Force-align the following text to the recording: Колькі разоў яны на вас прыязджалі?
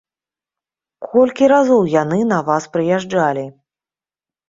Колькі 1.11 1.51
разоў 1.53 1.87
яны 2.01 2.19
на 2.33 2.43
вас 2.51 2.63
прыязджалі? 2.75 3.49